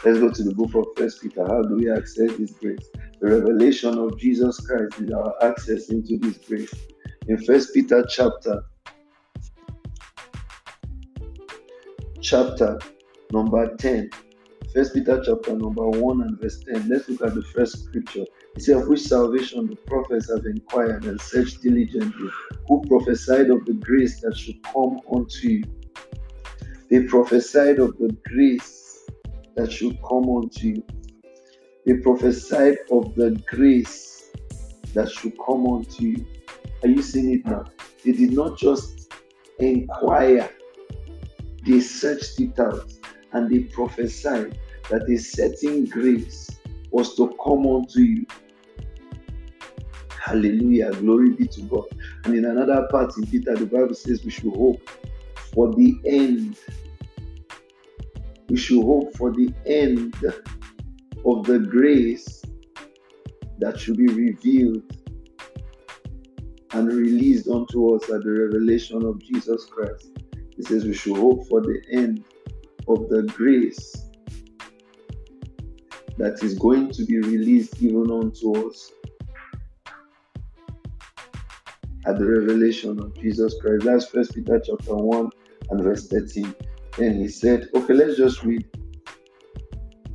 Let's 0.05 0.19
go 0.19 0.31
to 0.31 0.43
the 0.43 0.55
book 0.55 0.75
of 0.75 0.87
First 0.97 1.23
Peter. 1.23 1.47
How 1.47 1.63
do 1.63 1.77
we 1.77 1.91
access 1.91 2.37
this 2.37 2.53
grace? 2.53 2.89
The 3.21 3.31
revelation 3.31 3.99
of 3.99 4.19
Jesus 4.19 4.61
Christ 4.61 5.01
is 5.01 5.11
our 5.13 5.35
access 5.43 5.89
into 5.89 6.19
this 6.19 6.39
grace. 6.39 6.75
In 7.29 7.39
First 7.45 7.73
Peter 7.75 8.05
chapter 8.09 8.65
chapter 12.21 12.79
number 13.33 13.77
10. 13.77 14.11
First 14.73 14.95
Peter 14.95 15.23
chapter 15.25 15.57
number 15.57 15.89
1 15.89 16.23
and 16.23 16.41
verse 16.41 16.63
10. 16.65 16.89
Let's 16.89 17.09
look 17.09 17.23
at 17.23 17.35
the 17.35 17.43
first 17.43 17.85
scripture. 17.85 18.25
It 18.57 18.63
says, 18.63 18.83
Of 18.83 18.89
which 18.89 19.01
salvation 19.01 19.67
the 19.67 19.77
prophets 19.77 20.31
have 20.31 20.47
inquired 20.47 21.05
and 21.05 21.21
searched 21.21 21.63
diligently, 21.63 22.31
who 22.69 22.83
prophesied 22.87 23.51
of 23.51 23.65
the 23.65 23.75
grace 23.75 24.21
that 24.21 24.37
should 24.37 24.63
come 24.63 25.01
unto 25.13 25.49
you. 25.49 25.65
They 26.89 27.03
prophesied 27.05 27.81
of 27.81 27.99
the 27.99 28.17
grace 28.25 29.09
that 29.57 29.73
should 29.73 29.99
come 30.09 30.29
unto 30.29 30.69
you. 30.69 30.85
They 31.85 31.95
prophesied 31.95 32.79
of 32.91 33.15
the 33.15 33.43
grace 33.47 34.31
that 34.95 35.11
should 35.11 35.35
come 35.45 35.67
unto 35.67 36.05
you. 36.05 36.27
Are 36.83 36.89
you 36.89 37.03
seeing 37.03 37.33
it 37.33 37.47
now? 37.47 37.65
They 38.05 38.13
did 38.13 38.33
not 38.33 38.59
just 38.59 39.13
inquire, 39.59 40.51
they 41.67 41.81
searched 41.81 42.41
it 42.41 42.59
out 42.59 42.93
and 43.33 43.51
they 43.51 43.61
prophesied 43.61 44.59
that 44.91 45.09
a 45.09 45.17
certain 45.17 45.87
grace 45.87 46.51
was 46.91 47.17
to 47.17 47.35
come 47.43 47.67
unto 47.67 48.01
you. 48.01 48.27
Hallelujah. 50.25 50.91
Glory 50.91 51.33
be 51.33 51.47
to 51.49 51.61
God. 51.63 51.85
And 52.25 52.35
in 52.35 52.47
another 52.47 52.89
part 52.91 53.15
in 53.19 53.27
Peter, 53.27 53.55
the 53.55 53.67
Bible 53.67 53.93
says 53.93 54.25
we 54.25 54.31
should 54.31 54.55
hope 54.55 54.81
for 55.53 55.71
the 55.75 55.95
end. 56.07 56.57
We 58.49 58.57
should 58.57 58.83
hope 58.83 59.15
for 59.17 59.33
the 59.33 59.53
end 59.67 60.15
of 61.27 61.45
the 61.45 61.59
grace 61.59 62.43
that 63.59 63.79
should 63.79 63.99
be 63.99 64.07
revealed 64.07 64.83
and 66.73 66.89
released 66.89 67.47
unto 67.47 67.95
us 67.95 68.05
at 68.05 68.25
the 68.25 68.31
revelation 68.31 69.05
of 69.05 69.23
Jesus 69.23 69.67
Christ. 69.67 70.09
He 70.57 70.63
says 70.63 70.87
we 70.87 70.95
should 70.95 71.19
hope 71.19 71.47
for 71.49 71.61
the 71.61 71.83
end 71.93 72.25
of 72.89 73.11
the 73.11 73.25
grace 73.25 73.95
that 76.17 76.43
is 76.43 76.59
going 76.59 76.93
to 76.93 77.05
be 77.05 77.19
released 77.19 77.83
even 77.83 78.11
unto 78.11 78.71
us 78.71 78.91
at 82.07 82.19
the 82.19 82.27
revelation 82.27 82.99
of 83.01 83.15
Jesus 83.15 83.55
Christ. 83.61 83.85
That's 83.85 84.07
First 84.07 84.35
Peter 84.35 84.61
chapter 84.65 84.95
1 84.95 85.31
and 85.71 85.83
verse 85.83 86.09
13. 86.09 86.55
And 86.99 87.17
he 87.17 87.29
said, 87.29 87.69
Okay, 87.75 87.95
let's 87.95 88.17
just 88.17 88.43
read 88.43 88.65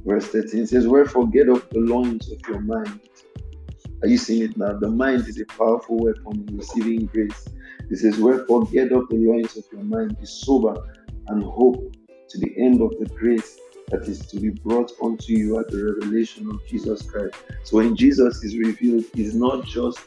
verse 0.05 0.27
13 0.27 0.61
It 0.61 0.69
says, 0.69 0.87
Wherefore 0.87 1.27
get 1.27 1.49
up 1.49 1.69
the 1.69 1.79
loins 1.79 2.31
of 2.31 2.39
your 2.47 2.61
mind. 2.61 2.99
Are 4.01 4.07
you 4.07 4.17
seeing 4.17 4.43
it 4.43 4.57
now? 4.57 4.77
The 4.77 4.89
mind 4.89 5.27
is 5.27 5.39
a 5.41 5.45
powerful 5.45 5.97
weapon 5.97 6.45
in 6.47 6.57
receiving 6.57 7.07
grace. 7.07 7.47
It 7.89 7.97
says, 7.97 8.17
Wherefore 8.17 8.65
get 8.65 8.93
up 8.93 9.09
the 9.09 9.17
loins 9.17 9.57
of 9.57 9.65
your 9.71 9.83
mind, 9.83 10.17
be 10.19 10.25
sober 10.25 10.75
and 11.27 11.43
hope 11.43 11.95
to 12.29 12.37
the 12.37 12.53
end 12.57 12.81
of 12.81 12.91
the 12.99 13.05
grace 13.15 13.59
that 13.89 14.07
is 14.07 14.19
to 14.27 14.39
be 14.39 14.49
brought 14.49 14.91
unto 15.03 15.33
you 15.33 15.59
at 15.59 15.67
the 15.69 15.95
revelation 15.95 16.49
of 16.49 16.65
Jesus 16.67 17.01
Christ. 17.01 17.35
So 17.63 17.77
when 17.77 17.95
Jesus 17.95 18.43
is 18.43 18.57
revealed, 18.57 19.05
it's 19.15 19.33
not 19.33 19.65
just 19.65 19.99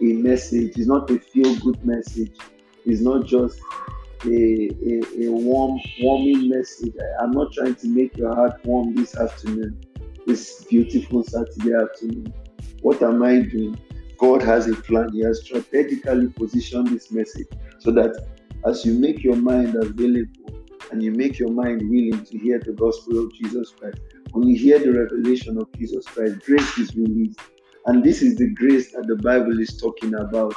a 0.00 0.12
message, 0.14 0.76
it's 0.76 0.86
not 0.86 1.10
a 1.10 1.18
feel 1.18 1.54
good 1.56 1.84
message, 1.84 2.36
it's 2.84 3.00
not 3.00 3.26
just 3.26 3.60
a, 4.24 4.70
a, 4.86 5.26
a 5.26 5.30
warm, 5.30 5.80
warming 6.00 6.48
message. 6.48 6.94
I'm 7.20 7.30
not 7.30 7.52
trying 7.52 7.74
to 7.76 7.86
make 7.88 8.16
your 8.16 8.34
heart 8.34 8.64
warm 8.64 8.94
this 8.94 9.16
afternoon, 9.16 9.80
this 10.26 10.64
beautiful 10.64 11.22
Saturday 11.24 11.74
afternoon. 11.74 12.32
What 12.82 13.02
am 13.02 13.22
I 13.22 13.40
doing? 13.40 13.78
God 14.18 14.42
has 14.42 14.68
a 14.68 14.74
plan. 14.74 15.10
He 15.12 15.20
has 15.20 15.40
strategically 15.40 16.28
positioned 16.28 16.88
this 16.88 17.10
message 17.10 17.48
so 17.78 17.90
that 17.92 18.14
as 18.66 18.84
you 18.84 18.98
make 18.98 19.22
your 19.24 19.36
mind 19.36 19.76
available 19.76 20.50
and 20.90 21.02
you 21.02 21.12
make 21.12 21.38
your 21.38 21.50
mind 21.50 21.80
willing 21.88 22.24
to 22.24 22.38
hear 22.38 22.58
the 22.58 22.72
gospel 22.72 23.24
of 23.24 23.32
Jesus 23.34 23.70
Christ, 23.70 23.98
when 24.32 24.46
you 24.46 24.58
hear 24.58 24.78
the 24.78 24.92
revelation 24.92 25.58
of 25.58 25.72
Jesus 25.72 26.04
Christ, 26.04 26.40
grace 26.44 26.78
is 26.78 26.94
released. 26.94 27.40
And 27.86 28.04
this 28.04 28.22
is 28.22 28.36
the 28.36 28.50
grace 28.50 28.92
that 28.92 29.06
the 29.06 29.16
Bible 29.16 29.58
is 29.58 29.76
talking 29.76 30.14
about 30.14 30.54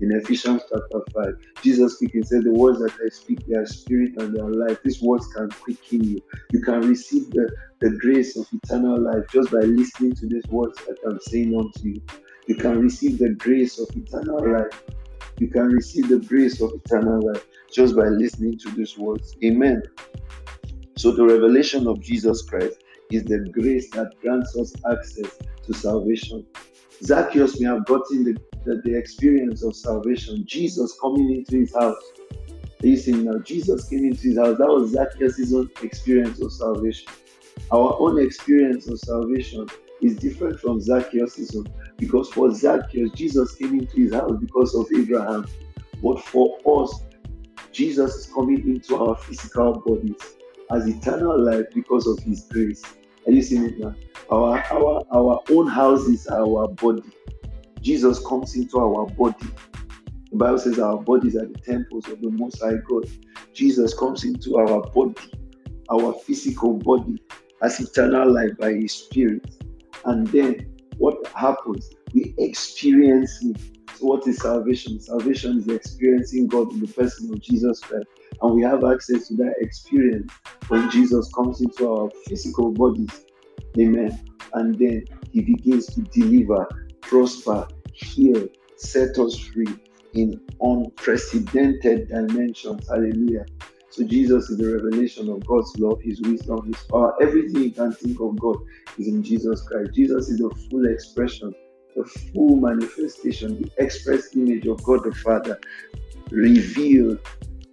in 0.00 0.10
Ephesians 0.12 0.62
chapter 0.68 1.00
5. 1.14 1.62
Jesus 1.62 1.96
speaking 1.96 2.24
said, 2.24 2.44
The 2.44 2.52
words 2.52 2.78
that 2.80 2.92
I 3.04 3.08
speak, 3.08 3.46
they 3.46 3.56
are 3.56 3.66
spirit 3.66 4.12
and 4.16 4.34
they 4.34 4.40
are 4.40 4.50
life. 4.50 4.78
These 4.82 5.02
words 5.02 5.26
can 5.28 5.50
quicken 5.50 6.04
you. 6.04 6.22
You 6.50 6.60
can 6.60 6.80
receive 6.80 7.30
the, 7.30 7.50
the 7.80 7.90
grace 7.98 8.36
of 8.36 8.46
eternal 8.52 9.00
life 9.00 9.24
just 9.30 9.52
by 9.52 9.60
listening 9.60 10.14
to 10.16 10.26
these 10.26 10.46
words 10.50 10.78
that 10.86 10.96
I'm 11.06 11.20
saying 11.20 11.54
unto 11.56 11.88
you. 11.88 12.02
You 12.46 12.56
can 12.56 12.80
receive 12.80 13.18
the 13.18 13.30
grace 13.30 13.78
of 13.78 13.88
eternal 13.94 14.52
life. 14.52 14.82
You 15.38 15.48
can 15.48 15.66
receive 15.66 16.08
the 16.08 16.18
grace 16.18 16.60
of 16.60 16.72
eternal 16.74 17.20
life 17.24 17.46
just 17.72 17.96
by 17.96 18.06
listening 18.06 18.58
to 18.58 18.70
these 18.70 18.98
words. 18.98 19.36
Amen. 19.44 19.82
So, 20.96 21.10
the 21.12 21.24
revelation 21.24 21.86
of 21.86 22.00
Jesus 22.00 22.42
Christ 22.42 22.81
is 23.14 23.24
the 23.24 23.40
grace 23.52 23.90
that 23.90 24.12
grants 24.20 24.56
us 24.56 24.74
access 24.90 25.38
to 25.66 25.74
salvation. 25.74 26.46
Zacchaeus 27.02 27.60
may 27.60 27.66
have 27.66 27.84
gotten 27.86 28.24
the, 28.24 28.38
the, 28.64 28.80
the 28.84 28.96
experience 28.96 29.62
of 29.62 29.74
salvation. 29.76 30.44
Jesus 30.46 30.96
coming 31.00 31.34
into 31.34 31.58
his 31.60 31.74
house. 31.74 31.96
See 32.82 33.12
now, 33.12 33.38
Jesus 33.38 33.88
came 33.88 34.04
into 34.04 34.28
his 34.28 34.38
house. 34.38 34.58
That 34.58 34.66
was 34.66 34.90
Zacchaeus' 34.90 35.52
own 35.54 35.70
experience 35.82 36.40
of 36.42 36.52
salvation. 36.52 37.12
Our 37.70 37.96
own 38.00 38.20
experience 38.20 38.88
of 38.88 38.98
salvation 38.98 39.68
is 40.00 40.18
different 40.18 40.58
from 40.58 40.80
Zacchaeus' 40.80 41.54
own 41.54 41.68
because 41.98 42.28
for 42.30 42.52
Zacchaeus, 42.52 43.12
Jesus 43.14 43.54
came 43.54 43.78
into 43.78 44.02
his 44.02 44.12
house 44.12 44.32
because 44.40 44.74
of 44.74 44.86
Abraham. 44.96 45.46
But 46.02 46.20
for 46.24 46.58
us, 46.82 47.02
Jesus 47.70 48.14
is 48.16 48.32
coming 48.32 48.68
into 48.68 48.96
our 48.96 49.16
physical 49.16 49.80
bodies 49.86 50.16
as 50.72 50.88
eternal 50.88 51.44
life 51.44 51.66
because 51.74 52.06
of 52.06 52.18
his 52.20 52.42
grace. 52.50 52.82
Are 53.26 53.32
you 53.32 53.42
seeing 53.42 53.64
it 53.66 53.78
now? 53.78 53.94
Our, 54.30 54.58
our, 54.72 55.02
our 55.12 55.40
own 55.50 55.68
house 55.68 56.02
is 56.06 56.26
our 56.26 56.68
body. 56.68 57.02
Jesus 57.80 58.24
comes 58.26 58.54
into 58.56 58.78
our 58.78 59.06
body. 59.06 59.46
The 60.30 60.38
Bible 60.38 60.58
says 60.58 60.78
our 60.78 60.98
bodies 60.98 61.36
are 61.36 61.46
the 61.46 61.58
temples 61.58 62.08
of 62.08 62.20
the 62.20 62.30
Most 62.30 62.62
High 62.62 62.76
God. 62.88 63.04
Jesus 63.52 63.92
comes 63.94 64.24
into 64.24 64.56
our 64.56 64.80
body, 64.80 65.14
our 65.90 66.14
physical 66.14 66.74
body, 66.74 67.22
as 67.60 67.78
eternal 67.80 68.32
life 68.32 68.56
by 68.58 68.72
His 68.72 68.92
Spirit. 68.92 69.44
And 70.04 70.26
then 70.28 70.74
what 70.98 71.26
happens? 71.28 71.90
We 72.14 72.34
experience 72.38 73.42
Him. 73.42 73.54
What 74.02 74.26
is 74.28 74.38
salvation? 74.40 75.00
Salvation 75.00 75.58
is 75.58 75.68
experiencing 75.68 76.48
God 76.48 76.72
in 76.72 76.80
the 76.80 76.88
person 76.88 77.32
of 77.32 77.40
Jesus 77.40 77.80
Christ. 77.80 78.06
And 78.42 78.54
we 78.54 78.62
have 78.62 78.84
access 78.84 79.28
to 79.28 79.36
that 79.36 79.54
experience 79.60 80.32
when 80.68 80.90
Jesus 80.90 81.32
comes 81.34 81.60
into 81.62 81.90
our 81.90 82.10
physical 82.26 82.72
bodies. 82.72 83.26
Amen. 83.78 84.20
And 84.54 84.78
then 84.78 85.04
he 85.32 85.42
begins 85.42 85.86
to 85.94 86.02
deliver, 86.02 86.66
prosper, 87.02 87.68
heal, 87.94 88.48
set 88.76 89.18
us 89.18 89.38
free. 89.38 89.66
in 90.14 90.40
unprecedented 90.60 92.08
dimensions. 92.08 92.88
Hallelujah. 92.88 93.46
So 93.90 94.04
Jesus 94.04 94.50
is 94.50 94.58
the 94.58 94.74
revelation 94.74 95.30
of 95.30 95.46
God's 95.46 95.72
love, 95.78 96.00
His 96.02 96.20
wisdom, 96.22 96.66
His 96.66 96.82
power. 96.90 97.14
Everything 97.22 97.62
you 97.64 97.72
can 97.72 97.92
think 97.92 98.20
of 98.20 98.38
God 98.40 98.56
is 98.98 99.08
in 99.08 99.22
Jesus 99.22 99.62
Christ. 99.68 99.92
Jesus 99.94 100.30
is 100.30 100.38
the 100.38 100.50
full 100.70 100.86
expression, 100.86 101.54
the 101.96 102.04
full 102.04 102.56
manifestation, 102.56 103.62
the 103.62 103.70
express 103.78 104.34
image 104.36 104.66
of 104.66 104.82
God 104.82 105.04
the 105.04 105.12
Father, 105.12 105.58
revealed, 106.30 107.18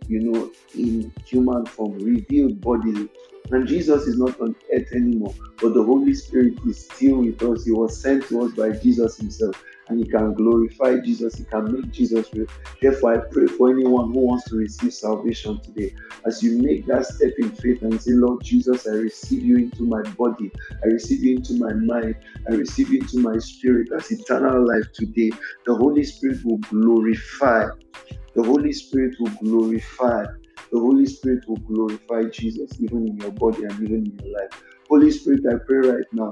you 0.08 0.20
know, 0.20 0.52
in 0.76 1.12
human 1.26 1.66
form, 1.66 1.94
revealed 2.00 2.60
bodily. 2.62 3.10
And 3.52 3.68
Jesus 3.68 4.08
is 4.08 4.18
not 4.18 4.40
on 4.42 4.56
earth 4.74 4.88
anymore, 4.94 5.36
but 5.62 5.74
the 5.74 5.84
Holy 5.84 6.14
Spirit 6.14 6.56
is 6.68 6.86
still 6.86 7.20
with 7.24 7.42
us. 7.44 7.66
He 7.66 7.72
was 7.72 8.02
sent 8.02 8.28
to 8.30 8.44
us 8.44 8.54
by 8.54 8.72
Jesus 8.72 9.18
Himself 9.18 9.56
and 9.90 10.00
he 10.00 10.06
can 10.06 10.34
glorify 10.36 11.00
Jesus, 11.00 11.38
he 11.38 11.46
can 11.46 11.72
make 11.72 11.92
Jesus 11.92 12.28
real. 12.34 12.46
Therefore, 12.82 13.16
I 13.16 13.18
pray 13.32 13.48
for 13.48 13.72
anyone 13.72 14.14
who 14.14 14.28
wants 14.28 14.48
to 14.50 14.56
receive 14.56 14.94
salvation 14.94 15.60
today. 15.62 15.92
As 16.26 16.42
you 16.44 16.62
make 16.62 16.86
that 16.88 17.06
step 17.06 17.34
in 17.40 17.52
faith 17.52 17.82
and 17.82 18.02
say, 18.02 18.12
Lord 18.14 18.44
Jesus, 18.44 18.88
I 18.88 18.92
receive 18.92 19.44
you 19.44 19.58
into 19.58 19.84
my 19.88 20.02
body, 20.12 20.52
I 20.84 20.88
receive 20.90 21.24
you 21.24 21.38
into 21.38 21.56
my 21.58 21.74
mind, 21.74 22.16
I 22.50 22.54
receive 22.54 22.90
you 22.90 23.00
into 23.02 23.20
my 23.20 23.38
spirit 23.40 23.90
as 23.98 24.12
eternal 24.12 24.66
life 24.68 24.86
today. 24.94 25.32
The 25.66 25.76
Holy 25.76 26.04
Spirit 26.04 26.38
will 26.46 26.60
glorify. 26.60 27.66
The 28.36 28.44
Holy 28.44 28.72
Spirit 28.72 29.16
will 29.20 29.32
glorify. 29.44 30.26
The 30.72 30.80
Holy 30.80 31.06
Spirit 31.06 31.48
will 31.48 31.58
glorify 31.58 32.30
Jesus 32.30 32.80
even 32.80 33.08
in 33.08 33.18
your 33.18 33.32
body 33.32 33.64
and 33.64 33.74
even 33.74 34.06
in 34.06 34.20
your 34.24 34.40
life. 34.40 34.64
Holy 34.90 35.12
Spirit, 35.12 35.42
I 35.50 35.58
pray 35.66 35.90
right 35.90 36.06
now 36.14 36.32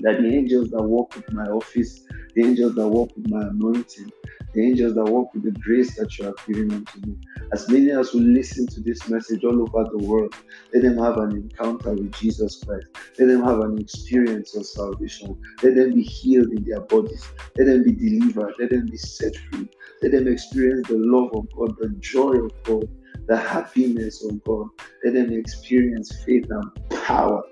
that 0.00 0.20
the 0.20 0.28
angels 0.28 0.70
that 0.70 0.82
walk 0.82 1.14
with 1.16 1.32
my 1.32 1.46
office, 1.46 2.04
the 2.34 2.44
angels 2.44 2.74
that 2.74 2.88
walk 2.88 3.10
with 3.16 3.28
my 3.30 3.42
anointing, 3.48 4.10
the 4.54 4.66
angels 4.66 4.94
that 4.94 5.04
walk 5.04 5.32
with 5.34 5.44
the 5.44 5.50
grace 5.60 5.96
that 5.96 6.16
you 6.18 6.26
have 6.26 6.46
given 6.46 6.72
unto 6.72 7.08
me. 7.08 7.16
As 7.52 7.68
many 7.68 7.90
as 7.90 8.12
will 8.12 8.22
listen 8.22 8.66
to 8.68 8.80
this 8.80 9.08
message 9.08 9.44
all 9.44 9.62
over 9.62 9.88
the 9.90 10.04
world, 10.06 10.34
let 10.72 10.82
them 10.82 10.98
have 10.98 11.18
an 11.18 11.32
encounter 11.32 11.92
with 11.92 12.12
Jesus 12.12 12.62
Christ. 12.64 12.88
Let 13.18 13.28
them 13.28 13.42
have 13.44 13.60
an 13.60 13.78
experience 13.78 14.56
of 14.56 14.66
salvation. 14.66 15.36
Let 15.62 15.74
them 15.74 15.94
be 15.94 16.02
healed 16.02 16.50
in 16.50 16.64
their 16.64 16.80
bodies. 16.80 17.26
Let 17.56 17.66
them 17.66 17.84
be 17.84 17.92
delivered. 17.92 18.54
Let 18.58 18.70
them 18.70 18.86
be 18.86 18.96
set 18.96 19.34
free. 19.50 19.68
Let 20.02 20.12
them 20.12 20.28
experience 20.28 20.88
the 20.88 20.98
love 20.98 21.30
of 21.34 21.46
God, 21.56 21.76
the 21.78 21.88
joy 22.00 22.34
of 22.34 22.52
God, 22.64 22.88
the 23.26 23.36
happiness 23.36 24.24
of 24.24 24.42
God. 24.44 24.68
Let 25.04 25.14
them 25.14 25.32
experience 25.32 26.22
faith 26.24 26.46
and 26.50 27.00
power 27.04 27.42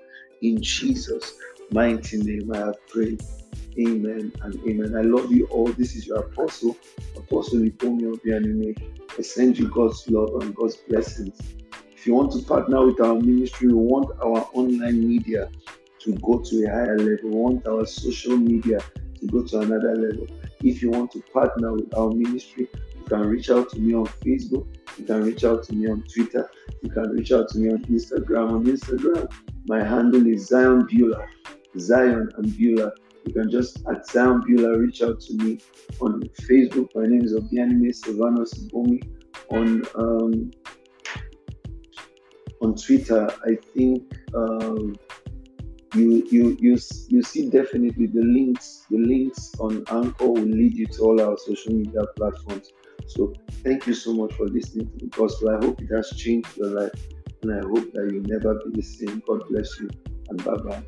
in 0.41 0.61
Jesus' 0.61 1.33
mighty 1.71 2.17
name. 2.17 2.51
I 2.53 2.57
have 2.57 2.87
prayed. 2.87 3.21
Amen 3.79 4.31
and 4.43 4.55
amen. 4.67 4.95
I 4.95 5.01
love 5.01 5.31
you 5.31 5.47
all. 5.47 5.67
This 5.67 5.95
is 5.95 6.05
your 6.05 6.19
apostle, 6.19 6.77
Apostle 7.17 7.59
Liponio 7.59 8.19
Bianime. 8.23 8.77
I 9.17 9.21
send 9.21 9.57
you 9.57 9.67
God's 9.67 10.07
love 10.09 10.41
and 10.43 10.55
God's 10.55 10.77
blessings. 10.77 11.39
If 11.91 12.05
you 12.05 12.13
want 12.13 12.33
to 12.33 12.43
partner 12.43 12.85
with 12.85 12.99
our 13.01 13.15
ministry, 13.15 13.69
we 13.69 13.73
want 13.75 14.11
our 14.21 14.47
online 14.53 15.07
media 15.07 15.49
to 16.01 16.13
go 16.17 16.39
to 16.39 16.65
a 16.65 16.69
higher 16.69 16.97
level. 16.99 17.29
We 17.29 17.35
want 17.35 17.67
our 17.67 17.85
social 17.85 18.37
media 18.37 18.79
to 19.19 19.27
go 19.27 19.43
to 19.43 19.59
another 19.61 19.95
level. 19.95 20.27
If 20.61 20.81
you 20.81 20.91
want 20.91 21.11
to 21.13 21.21
partner 21.33 21.73
with 21.73 21.93
our 21.97 22.09
ministry, 22.11 22.67
you 23.03 23.09
can 23.09 23.27
reach 23.27 23.49
out 23.49 23.69
to 23.71 23.79
me 23.79 23.93
on 23.93 24.05
Facebook. 24.05 24.65
You 24.97 25.05
can 25.05 25.23
reach 25.23 25.43
out 25.43 25.63
to 25.63 25.73
me 25.73 25.89
on 25.89 26.03
Twitter. 26.03 26.49
You 26.81 26.89
can 26.89 27.09
reach 27.09 27.31
out 27.31 27.49
to 27.49 27.57
me 27.59 27.69
on 27.71 27.79
Instagram. 27.85 28.51
On 28.51 28.63
Instagram, 28.63 29.31
my 29.67 29.83
handle 29.83 30.25
is 30.25 30.47
Zion 30.47 30.87
Beulah. 30.89 31.25
Zion 31.77 32.29
and 32.37 32.57
Beulah. 32.57 32.91
You 33.25 33.33
can 33.33 33.51
just 33.51 33.85
at 33.87 34.07
Zion 34.07 34.41
Beulah 34.47 34.77
reach 34.77 35.01
out 35.01 35.19
to 35.21 35.33
me 35.33 35.59
on 35.99 36.21
Facebook. 36.47 36.89
My 36.95 37.05
name 37.05 37.25
is 37.25 37.33
Obianime 37.33 37.91
Silvanos 37.93 38.53
Bomi. 38.71 39.01
On 39.49 39.83
um, 39.95 40.51
on 42.61 42.75
Twitter, 42.75 43.29
I 43.45 43.57
think 43.75 44.13
um, 44.33 44.95
you 45.93 46.25
you 46.31 46.57
you 46.59 46.77
you 47.09 47.21
see 47.21 47.49
definitely 47.49 48.07
the 48.07 48.21
links. 48.21 48.85
The 48.89 48.97
links 48.97 49.51
on 49.59 49.83
Anchor 49.89 50.27
will 50.27 50.41
lead 50.43 50.77
you 50.77 50.85
to 50.87 51.01
all 51.01 51.21
our 51.21 51.37
social 51.37 51.73
media 51.73 52.01
platforms. 52.15 52.71
So 53.07 53.33
thank 53.63 53.87
you 53.87 53.93
so 53.93 54.13
much 54.13 54.33
for 54.33 54.47
listening 54.47 54.89
to 54.91 54.97
the 54.97 55.07
gospel. 55.07 55.49
I 55.49 55.65
hope 55.65 55.81
it 55.81 55.89
has 55.93 56.09
changed 56.11 56.57
your 56.57 56.69
life, 56.69 56.91
and 57.41 57.53
I 57.53 57.59
hope 57.59 57.91
that 57.93 58.09
you'll 58.11 58.23
never 58.23 58.55
be 58.65 58.71
the 58.73 58.81
same. 58.81 59.21
God 59.27 59.43
bless 59.49 59.79
you, 59.79 59.89
and 60.29 60.43
bye 60.43 60.57
bye. 60.57 60.83